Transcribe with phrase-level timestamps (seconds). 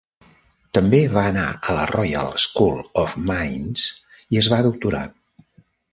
[0.77, 3.85] També va anar a la Royal School of Mines
[4.37, 5.05] i es va doctorar.